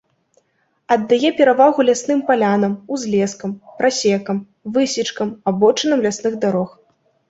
[0.95, 4.37] Аддае перавагу лясным палянам, узлескам, прасекам,
[4.75, 6.69] высечкам, абочынам лясных дарог.